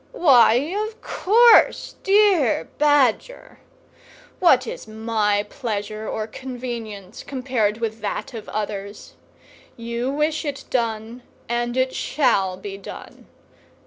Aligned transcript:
Why, 0.13 0.53
of 0.87 0.99
course, 0.99 1.93
dear 2.01 2.67
Badger! 2.79 3.59
What 4.39 4.65
is 4.65 4.87
my 4.87 5.43
pleasure 5.47 6.09
or 6.09 6.25
convenience 6.25 7.21
compared 7.21 7.77
with 7.77 8.01
that 8.01 8.33
of 8.33 8.49
others! 8.49 9.13
You 9.77 10.09
wish 10.09 10.43
it 10.43 10.63
done, 10.71 11.21
and 11.47 11.77
it 11.77 11.93
shall 11.93 12.57
be 12.57 12.79
done. 12.79 13.27